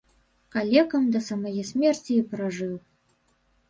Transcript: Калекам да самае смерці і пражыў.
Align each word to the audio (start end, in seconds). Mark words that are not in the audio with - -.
Калекам 0.55 1.05
да 1.17 1.23
самае 1.29 1.55
смерці 1.71 2.11
і 2.19 2.21
пражыў. 2.35 2.75